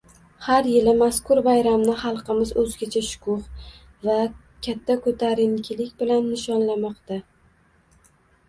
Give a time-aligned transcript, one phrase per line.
[0.43, 3.67] Har yili mazkur bayramni xalqimiz o‘zgacha shukuh
[4.09, 4.17] va
[4.69, 7.21] katta ko‘tarinkilik bilan nishonlamoqda